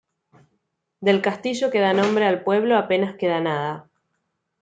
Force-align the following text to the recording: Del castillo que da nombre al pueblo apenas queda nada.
Del 0.99 1.21
castillo 1.21 1.69
que 1.69 1.79
da 1.79 1.93
nombre 1.93 2.25
al 2.25 2.43
pueblo 2.43 2.75
apenas 2.75 3.15
queda 3.17 3.39
nada. 3.39 3.87